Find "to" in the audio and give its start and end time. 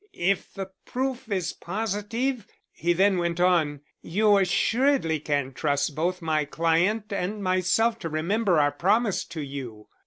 7.99-8.09, 9.25-9.41